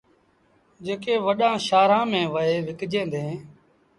جيڪي 0.85 1.13
وڏآݩ 1.25 1.63
شآهرآݩ 1.67 2.09
ميݩ 2.11 2.31
وهي 2.33 2.57
وڪجيٚن 2.67 3.05
ديٚݩ۔ 3.13 3.35